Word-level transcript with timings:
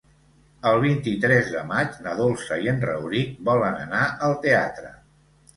El 0.69 0.79
vint-i-tres 0.83 1.51
de 1.57 1.61
maig 1.73 1.99
na 2.07 2.15
Dolça 2.21 2.59
i 2.65 2.71
en 2.73 2.81
Rauric 2.89 3.37
volen 3.51 3.79
anar 3.85 4.05
al 4.31 4.35
teatre. 4.49 4.95